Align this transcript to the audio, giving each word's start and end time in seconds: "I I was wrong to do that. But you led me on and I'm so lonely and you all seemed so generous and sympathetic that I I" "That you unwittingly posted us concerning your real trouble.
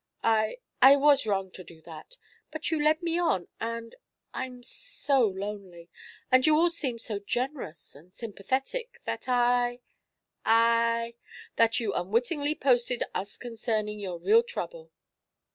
"I 0.23 0.57
I 0.81 0.95
was 0.95 1.27
wrong 1.27 1.51
to 1.51 1.63
do 1.63 1.79
that. 1.83 2.17
But 2.49 2.71
you 2.71 2.83
led 2.83 3.03
me 3.03 3.19
on 3.19 3.49
and 3.59 3.93
I'm 4.33 4.63
so 4.63 5.19
lonely 5.27 5.91
and 6.31 6.43
you 6.43 6.57
all 6.57 6.71
seemed 6.71 7.01
so 7.01 7.19
generous 7.19 7.93
and 7.93 8.11
sympathetic 8.11 8.99
that 9.05 9.29
I 9.29 9.81
I" 10.43 11.13
"That 11.57 11.79
you 11.79 11.93
unwittingly 11.93 12.55
posted 12.55 13.03
us 13.13 13.37
concerning 13.37 13.99
your 13.99 14.17
real 14.17 14.41
trouble. 14.41 14.91